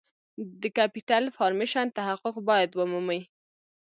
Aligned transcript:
د 0.61 0.63
Capital 0.77 1.23
Formation 1.37 1.85
تحقق 1.97 2.35
باید 2.49 2.71
ومومي. 2.73 3.21